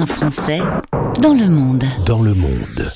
[0.00, 0.60] Un Français
[1.20, 1.84] dans le monde.
[2.06, 2.90] Dans le monde.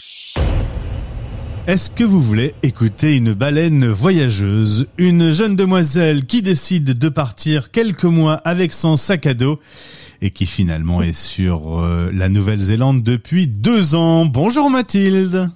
[1.67, 4.87] Est-ce que vous voulez écouter une baleine voyageuse?
[4.97, 9.61] Une jeune demoiselle qui décide de partir quelques mois avec son sac à dos
[10.23, 14.25] et qui finalement est sur euh, la Nouvelle-Zélande depuis deux ans.
[14.25, 15.51] Bonjour Mathilde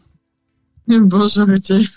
[0.86, 1.88] Bonjour Gauthier.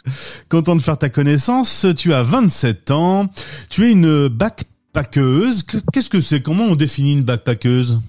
[0.48, 1.88] Content de faire ta connaissance.
[1.98, 3.30] Tu as 27 ans.
[3.70, 5.64] Tu es une backpackeuse.
[5.92, 6.42] Qu'est-ce que c'est?
[6.42, 8.00] Comment on définit une backpackeuse?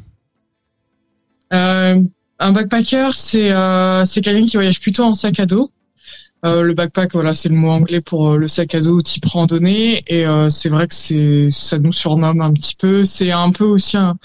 [1.53, 5.71] Un backpacker, c'est euh, c'est quelqu'un qui voyage plutôt en sac à dos.
[6.45, 9.27] Euh, le backpack, voilà, c'est le mot anglais pour euh, le sac à dos type
[9.27, 13.05] randonnée, et euh, c'est vrai que c'est ça nous surnomme un petit peu.
[13.05, 14.17] C'est un peu aussi un,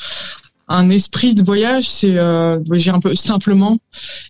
[0.68, 3.78] un esprit de voyage, c'est euh, voyager un peu simplement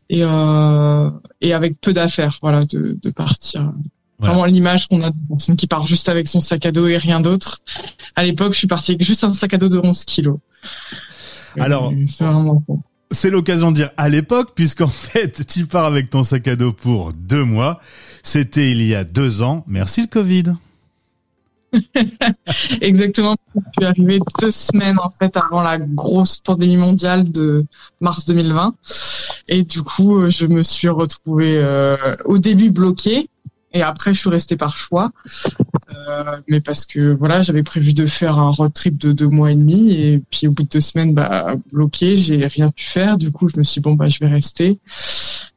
[0.09, 1.09] et euh,
[1.40, 3.71] et avec peu d'affaires, voilà, de, de partir.
[4.20, 6.98] Vraiment l'image qu'on a d'une personne qui part juste avec son sac à dos et
[6.98, 7.59] rien d'autre.
[8.18, 10.40] À l'époque, je suis partie avec juste un sac à dos de 11 kilos.
[11.57, 12.82] Alors, c'est vraiment bon.
[13.09, 16.73] C'est l'occasion de dire à l'époque, puisqu'en fait, tu pars avec ton sac à dos
[16.73, 17.79] pour deux mois.
[18.23, 19.63] C'était il y a deux ans.
[19.68, 20.54] Merci le Covid.
[22.82, 23.35] Exactement.
[23.55, 27.65] Je suis arrivée deux semaines en fait avant la grosse pandémie mondiale de
[28.01, 28.76] mars 2020.
[29.48, 33.29] Et du coup, je me suis retrouvée euh, au début bloquée.
[33.73, 35.12] Et après, je suis restée par choix,
[35.93, 39.51] euh, mais parce que voilà, j'avais prévu de faire un road trip de deux mois
[39.51, 43.18] et demi, et puis au bout de deux semaines, bah bloqué, j'ai rien pu faire.
[43.18, 44.79] Du coup, je me suis dit, bon bah je vais rester.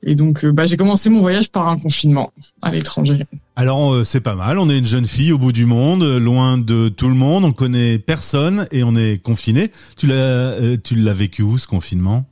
[0.03, 3.27] Et donc, euh, bah j'ai commencé mon voyage par un confinement à l'étranger.
[3.55, 4.59] Alors euh, c'est pas mal.
[4.59, 7.45] On est une jeune fille au bout du monde, loin de tout le monde.
[7.45, 9.71] On connaît personne et on est confiné.
[9.97, 12.27] Tu l'as, tu l'as vécu où ce confinement?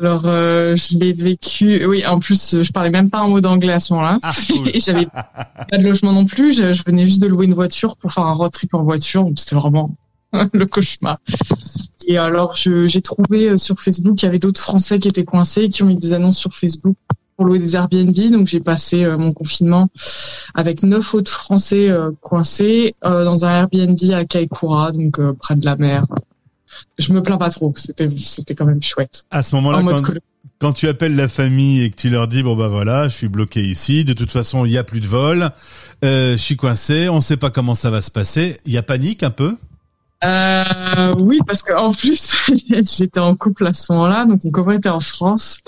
[0.00, 1.84] Alors, euh, je l'ai vécu.
[1.86, 4.68] Oui, en plus, je parlais même pas un mot d'anglais à ce moment-là, Ah, cool.
[4.72, 6.54] et j'avais pas de logement non plus.
[6.54, 9.24] Je, je venais juste de louer une voiture pour faire un road trip en voiture.
[9.24, 9.94] donc C'était vraiment
[10.52, 11.18] le cauchemar.
[12.06, 15.24] Et alors, je- j'ai trouvé euh, sur Facebook qu'il y avait d'autres Français qui étaient
[15.24, 16.96] coincés, et qui ont mis des annonces sur Facebook
[17.36, 18.14] pour louer des Airbnb.
[18.32, 19.88] Donc, j'ai passé euh, mon confinement
[20.54, 25.54] avec neuf autres Français euh, coincés euh, dans un Airbnb à Kaikoura, donc euh, près
[25.56, 26.04] de la mer.
[26.98, 27.72] Je me plains pas trop.
[27.76, 29.24] C'était, c'était quand même chouette.
[29.30, 30.12] À ce moment-là, quand,
[30.58, 33.28] quand tu appelles la famille et que tu leur dis bon bah voilà, je suis
[33.28, 34.04] bloqué ici.
[34.04, 35.50] De toute façon, il y a plus de vol.
[36.04, 37.08] Euh, je suis coincé.
[37.08, 38.56] On sait pas comment ça va se passer.
[38.66, 39.56] Il y a panique un peu?
[40.24, 42.36] Euh, oui, parce que en plus
[42.68, 45.58] j'étais en couple à ce moment-là, donc mon copain était en France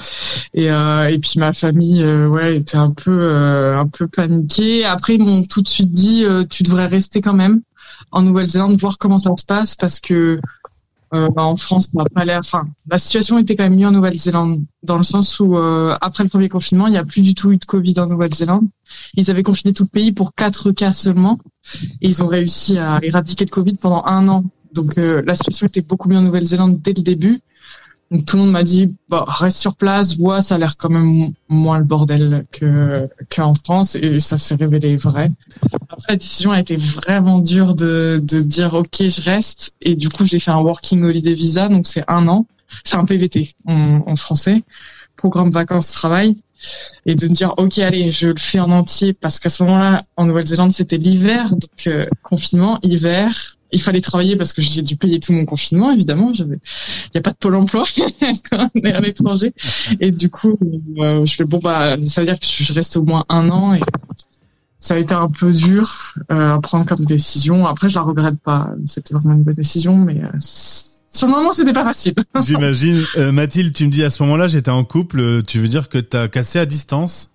[0.54, 4.84] et euh, et puis ma famille euh, ouais était un peu euh, un peu paniquée.
[4.84, 7.62] Après ils m'ont tout de suite dit euh, tu devrais rester quand même
[8.10, 10.40] en Nouvelle-Zélande voir comment ça se passe parce que
[11.12, 12.38] euh, bah, en France ça n'a pas l'air.
[12.40, 16.22] Enfin la situation était quand même mieux en Nouvelle-Zélande dans le sens où euh, après
[16.22, 18.66] le premier confinement il n'y a plus du tout eu de Covid en Nouvelle-Zélande.
[19.14, 21.38] Ils avaient confiné tout le pays pour quatre cas seulement.
[22.00, 24.44] Et ils ont réussi à éradiquer le Covid pendant un an.
[24.72, 27.40] Donc euh, la situation était beaucoup mieux en Nouvelle-Zélande dès le début.
[28.10, 30.90] Donc tout le monde m'a dit bah, reste sur place, vois, ça a l'air quand
[30.90, 35.30] même moins le bordel que qu'en France et ça s'est révélé vrai.
[36.08, 39.72] La décision a été vraiment dure de de dire ok je reste.
[39.80, 42.46] Et du coup j'ai fait un working holiday visa donc c'est un an,
[42.84, 44.62] c'est un PVT en, en français,
[45.16, 46.36] programme vacances travail.
[47.06, 50.04] Et de me dire ok allez je le fais en entier parce qu'à ce moment-là
[50.16, 53.56] en Nouvelle-Zélande c'était l'hiver donc euh, confinement hiver.
[53.72, 56.32] Il fallait travailler parce que j'ai dû payer tout mon confinement évidemment.
[56.34, 56.58] Il
[57.14, 57.84] y a pas de pôle emploi
[58.50, 59.54] quand on est à l'étranger
[60.00, 60.58] et du coup
[60.98, 63.74] euh, je fais bon bah ça veut dire que je reste au moins un an
[64.80, 67.66] ça a été un peu dur euh, à prendre comme décision.
[67.66, 68.70] Après je la regrette pas.
[68.86, 72.14] C'était vraiment une bonne décision mais euh, sur le moment c'était pas facile.
[72.44, 73.04] J'imagine.
[73.18, 75.20] Euh, Mathilde, tu me dis à ce moment-là, j'étais en couple.
[75.20, 77.28] euh, Tu veux dire que t'as cassé à distance?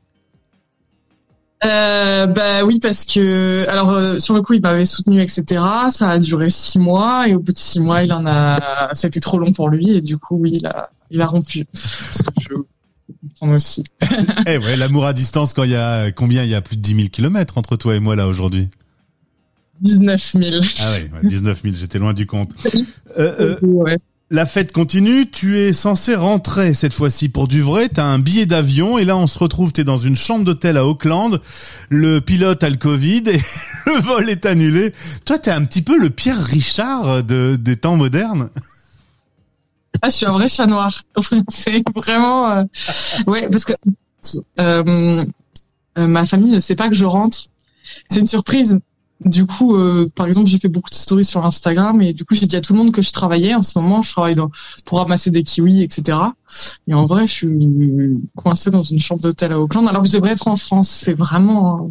[1.63, 6.09] Euh, bah oui parce que alors euh, sur le coup il m'avait soutenu etc ça
[6.09, 9.39] a duré six mois et au bout de six mois il en a c'était trop
[9.39, 11.65] long pour lui et du coup oui il a il a rompu
[13.13, 13.83] comprends aussi
[14.47, 16.81] Eh ouais, l'amour à distance quand il y a combien Il y a plus de
[16.81, 18.69] 10 000 kilomètres entre toi et moi là aujourd'hui.
[19.81, 21.75] 19 000 Ah ouais, 19 000.
[21.77, 22.53] J'étais loin du compte.
[23.17, 23.97] Euh, euh, ouais.
[24.29, 28.45] La fête continue, tu es censé rentrer cette fois-ci pour du vrai, t'as un billet
[28.45, 31.39] d'avion et là on se retrouve, t'es dans une chambre d'hôtel à Auckland,
[31.87, 33.39] le pilote a le Covid et
[33.85, 34.93] le vol est annulé.
[35.23, 38.49] Toi t'es un petit peu le Pierre Richard de, des temps modernes.
[40.01, 41.01] Ah je suis un vrai chat noir.
[41.49, 42.63] C'est vraiment euh,
[43.27, 43.73] ouais parce que
[44.59, 45.25] euh,
[45.97, 47.47] euh, ma famille ne sait pas que je rentre.
[48.09, 48.79] C'est une surprise
[49.21, 52.35] du coup, euh, par exemple, j'ai fait beaucoup de stories sur Instagram et du coup,
[52.35, 53.55] j'ai dit à tout le monde que je travaillais.
[53.55, 54.51] En ce moment, je travaille dans,
[54.83, 56.17] pour ramasser des kiwis, etc.
[56.87, 60.13] Et en vrai, je suis coincée dans une chambre d'hôtel à Auckland alors que je
[60.13, 60.89] devrais être en France.
[60.89, 61.89] C'est vraiment...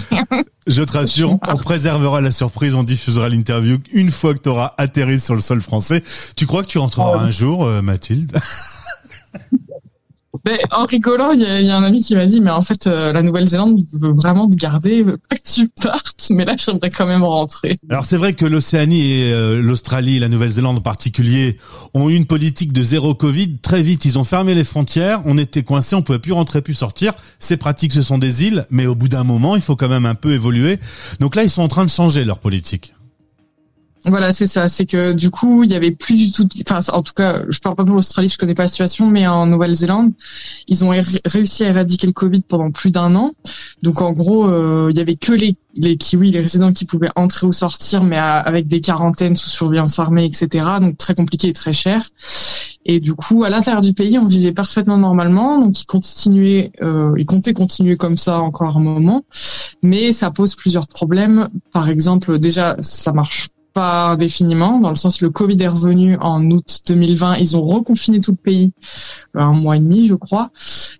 [0.66, 4.72] je te rassure, on préservera la surprise, on diffusera l'interview une fois que tu auras
[4.78, 6.02] atterri sur le sol français.
[6.36, 7.20] Tu crois que tu rentreras oh.
[7.20, 8.32] un jour, euh, Mathilde?
[10.70, 13.22] En rigolant, il y, a un ami qui m'a dit, mais en fait, euh, la
[13.22, 17.24] Nouvelle-Zélande veut vraiment te garder, veut pas que tu partes, mais là, j'aimerais quand même
[17.24, 17.78] rentrer.
[17.90, 21.56] Alors c'est vrai que l'Océanie et euh, l'Australie, la Nouvelle-Zélande en particulier,
[21.94, 23.58] ont eu une politique de zéro Covid.
[23.58, 26.74] Très vite, ils ont fermé les frontières, on était coincés, on pouvait plus rentrer, plus
[26.74, 27.12] sortir.
[27.38, 30.06] C'est pratique, ce sont des îles, mais au bout d'un moment, il faut quand même
[30.06, 30.78] un peu évoluer.
[31.20, 32.94] Donc là, ils sont en train de changer leur politique.
[34.04, 34.66] Voilà, c'est ça.
[34.68, 36.48] C'est que du coup, il y avait plus du tout.
[36.68, 39.26] Enfin, en tout cas, je parle pas pour l'Australie, je connais pas la situation, mais
[39.28, 40.12] en Nouvelle-Zélande,
[40.66, 40.92] ils ont
[41.24, 43.32] réussi à éradiquer le Covid pendant plus d'un an.
[43.82, 45.56] Donc, en gros, euh, il y avait que les
[45.96, 50.24] kiwis, les résidents qui pouvaient entrer ou sortir, mais avec des quarantaines sous surveillance armée,
[50.24, 50.64] etc.
[50.80, 52.08] Donc très compliqué et très cher.
[52.84, 55.60] Et du coup, à l'intérieur du pays, on vivait parfaitement normalement.
[55.60, 59.24] Donc ils continuaient, euh, ils comptaient continuer comme ça encore un moment,
[59.82, 61.48] mais ça pose plusieurs problèmes.
[61.72, 66.50] Par exemple, déjà, ça marche pas indéfiniment, dans le sens le Covid est revenu en
[66.50, 68.72] août 2020, ils ont reconfiné tout le pays
[69.34, 70.50] un mois et demi, je crois,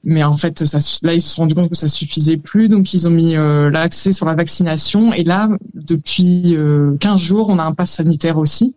[0.04, 0.60] mais en fait,
[1.02, 3.70] là, ils se sont rendus compte que ça suffisait plus, donc ils ont mis euh,
[3.70, 8.38] l'accès sur la vaccination, et là, depuis euh, 15 jours, on a un pass sanitaire
[8.38, 8.74] aussi.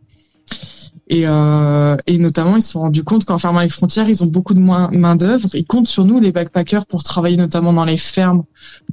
[1.07, 4.28] Et, euh, et notamment, ils se sont rendus compte qu'en fermant les frontières, ils ont
[4.28, 5.50] beaucoup de moins main d'œuvre.
[5.54, 8.44] Ils comptent sur nous, les backpackers, pour travailler notamment dans les fermes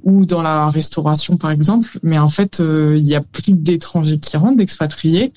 [0.03, 1.99] ou dans la restauration, par exemple.
[2.03, 5.33] Mais en fait, euh, il y a plus d'étrangers qui rentrent, d'expatriés,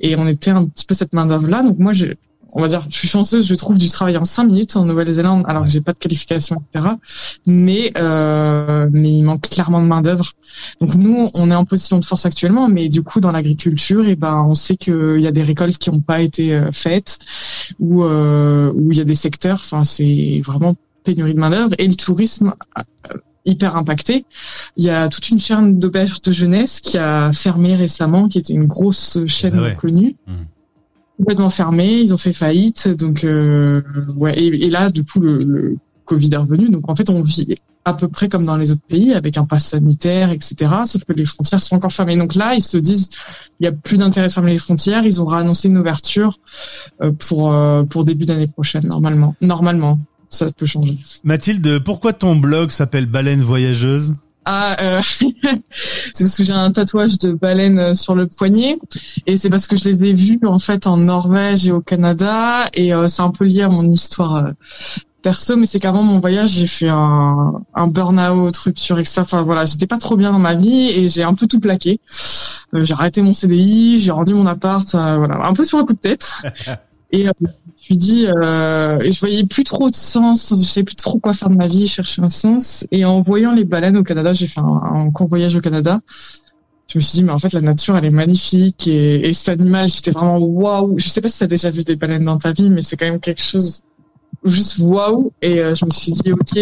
[0.00, 1.62] et on était un petit peu cette main d'œuvre là.
[1.62, 1.92] Donc moi,
[2.52, 5.44] on va dire, je suis chanceuse, je trouve du travail en cinq minutes en Nouvelle-Zélande,
[5.48, 6.92] alors que j'ai pas de qualification, etc.
[7.46, 10.32] Mais euh, mais il manque clairement de main d'œuvre.
[10.80, 14.12] Donc nous, on est en position de force actuellement, mais du coup dans l'agriculture, et
[14.12, 17.18] eh ben on sait qu'il y a des récoltes qui n'ont pas été euh, faites,
[17.78, 20.74] ou euh, où il y a des secteurs, enfin c'est vraiment
[21.04, 24.24] pénurie de main d'œuvre et le tourisme euh, hyper impacté.
[24.76, 28.52] Il y a toute une chaîne d'auberges de jeunesse qui a fermé récemment, qui était
[28.52, 30.16] une grosse chaîne ah connue.
[30.26, 30.32] Mmh
[31.18, 33.82] complètement fermé, ils ont fait faillite, donc euh,
[34.16, 34.38] ouais.
[34.38, 37.92] Et, là, du coup, le, le, Covid est revenu, donc en fait, on vit à
[37.94, 40.70] peu près comme dans les autres pays, avec un pass sanitaire, etc.
[40.84, 42.16] Sauf que les frontières sont encore fermées.
[42.16, 43.08] Donc là, ils se disent,
[43.60, 45.04] il y a plus d'intérêt de fermer les frontières.
[45.04, 46.38] Ils ont annoncé une ouverture
[47.02, 49.34] euh, pour euh, pour début d'année prochaine, normalement.
[49.42, 49.98] Normalement,
[50.28, 50.98] ça peut changer.
[51.24, 54.12] Mathilde, pourquoi ton blog s'appelle Baleine voyageuse?
[54.50, 55.02] Ah, euh,
[56.14, 58.78] c'est parce que j'ai un tatouage de baleine euh, sur le poignet
[59.26, 62.64] et c'est parce que je les ai vus en fait en Norvège et au Canada
[62.72, 64.52] et euh, c'est un peu lié à mon histoire
[65.20, 69.20] perso, mais c'est qu'avant mon voyage j'ai fait un, un burn-out, rupture, etc.
[69.20, 72.00] Enfin voilà, j'étais pas trop bien dans ma vie et j'ai un peu tout plaqué.
[72.72, 75.98] j'ai arrêté mon CDI, j'ai rendu mon appart, voilà, un peu sur un coup de
[75.98, 76.26] tête.
[77.10, 77.26] Et
[77.94, 81.48] me dis, euh, je voyais plus trop de sens, je sais plus trop quoi faire
[81.50, 82.86] de ma vie, je cherchais un sens.
[82.90, 86.00] Et en voyant les baleines au Canada, j'ai fait un, court voyage au Canada.
[86.88, 88.86] Je me suis dit, mais en fait, la nature, elle est magnifique.
[88.88, 90.98] Et, et cet animal, j'étais vraiment waouh.
[90.98, 92.96] Je sais pas si tu as déjà vu des baleines dans ta vie, mais c'est
[92.96, 93.82] quand même quelque chose
[94.44, 95.32] juste waouh.
[95.42, 96.58] Et euh, je me suis dit, ok,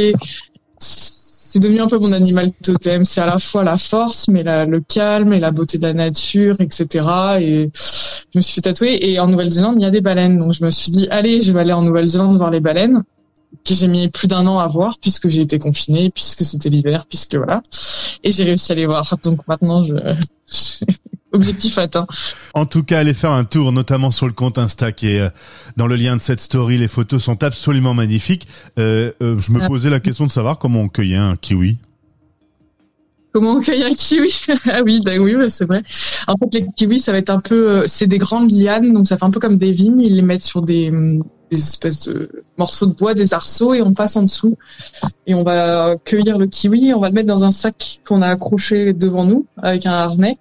[1.56, 3.06] c'est devenu un peu mon animal totem.
[3.06, 6.54] C'est à la fois la force, mais le calme et la beauté de la nature,
[6.60, 7.06] etc.
[7.40, 8.98] Et je me suis fait tatouer.
[9.00, 10.38] Et en Nouvelle-Zélande, il y a des baleines.
[10.38, 13.04] Donc je me suis dit, allez, je vais aller en Nouvelle-Zélande voir les baleines
[13.64, 17.06] que j'ai mis plus d'un an à voir puisque j'ai été confinée, puisque c'était l'hiver,
[17.08, 17.62] puisque voilà.
[18.22, 19.10] Et j'ai réussi à les voir.
[19.24, 19.94] Donc maintenant, je,
[21.36, 22.06] objectif atteint.
[22.54, 25.30] En tout cas, allez faire un tour, notamment sur le compte Insta qui est euh,
[25.76, 26.78] dans le lien de cette story.
[26.78, 28.48] Les photos sont absolument magnifiques.
[28.78, 29.68] Euh, euh, je me ah.
[29.68, 31.78] posais la question de savoir comment on cueillait un kiwi.
[33.32, 34.46] Comment on cueille un kiwi?
[34.70, 35.82] Ah oui, bah oui, c'est vrai.
[36.26, 39.18] En fait, les kiwis, ça va être un peu, c'est des grandes lianes, donc ça
[39.18, 40.00] fait un peu comme des vignes.
[40.00, 40.90] Ils les mettent sur des,
[41.50, 44.56] des espèces de morceaux de bois, des arceaux, et on passe en dessous.
[45.26, 48.28] Et on va cueillir le kiwi, on va le mettre dans un sac qu'on a
[48.28, 50.38] accroché devant nous avec un harnais.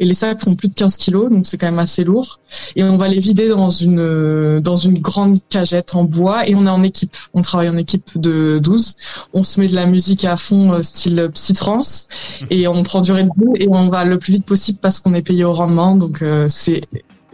[0.00, 2.40] Et les sacs font plus de 15 kilos, donc c'est quand même assez lourd.
[2.74, 6.48] Et on va les vider dans une dans une grande cagette en bois.
[6.48, 7.16] Et on est en équipe.
[7.34, 8.94] On travaille en équipe de 12.
[9.34, 12.08] On se met de la musique à fond, euh, style psytrance,
[12.50, 13.28] et on prend du Red
[13.60, 15.96] et on va le plus vite possible parce qu'on est payé au rendement.
[15.96, 16.82] Donc euh, c'est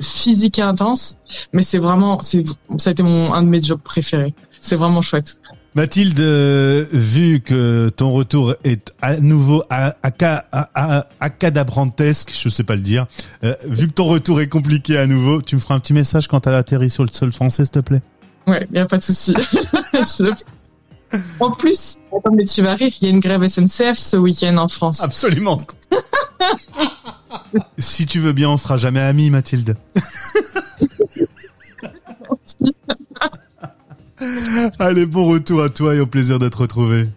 [0.01, 1.17] physique et intense,
[1.53, 2.45] mais c'est vraiment, c'est,
[2.79, 4.35] ça a été mon, un de mes jobs préférés.
[4.61, 5.37] C'est vraiment chouette.
[5.75, 12.65] Mathilde, euh, vu que ton retour est à nouveau à, à, à, cadabrantesque, je sais
[12.65, 13.07] pas le dire,
[13.45, 16.27] euh, vu que ton retour est compliqué à nouveau, tu me feras un petit message
[16.27, 18.03] quand tu as atterri sur le sol français, s'il te plaît?
[18.47, 19.35] Ouais, y a pas de souci.
[21.41, 21.97] en plus,
[22.33, 25.03] mais tu vas rire, il y a une grève SNCF ce week-end en France.
[25.03, 25.59] Absolument.
[27.79, 29.77] Si tu veux bien, on sera jamais amis, Mathilde.
[34.79, 37.09] Allez, bon retour à toi et au plaisir d'être retrouvé.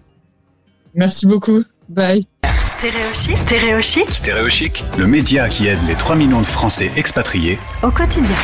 [0.93, 1.63] Merci beaucoup.
[1.89, 2.27] Bye.
[2.67, 8.35] Stéréochic, stéréochic, Stéréochic, le média qui aide les 3 millions de Français expatriés au quotidien.